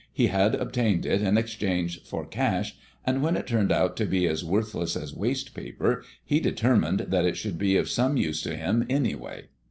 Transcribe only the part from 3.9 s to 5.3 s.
to be as worthless as